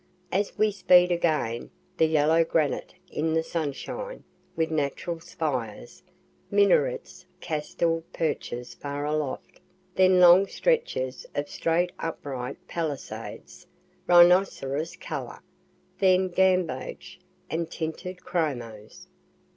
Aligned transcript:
As 0.31 0.57
we 0.57 0.71
speed 0.71 1.11
again, 1.11 1.69
the 1.97 2.07
yellow 2.07 2.43
granite 2.43 2.95
in 3.11 3.35
the 3.35 3.43
sunshine, 3.43 4.23
with 4.55 4.71
natural 4.71 5.19
spires, 5.19 6.01
minarets, 6.49 7.27
castellated 7.39 8.11
perches 8.11 8.73
far 8.73 9.05
aloft 9.05 9.59
then 9.93 10.19
long 10.19 10.47
stretches 10.47 11.27
of 11.35 11.49
straight 11.51 11.91
upright 11.99 12.57
palisades, 12.67 13.67
rhinoceros 14.07 14.95
color 14.95 15.39
then 15.99 16.29
gamboge 16.29 17.19
and 17.47 17.69
tinted 17.69 18.23
chromos. 18.23 19.05